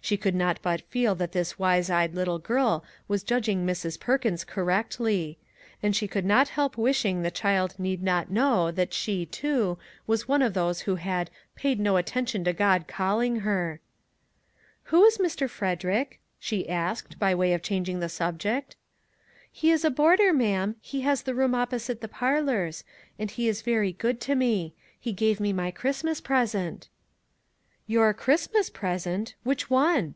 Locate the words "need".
7.78-8.02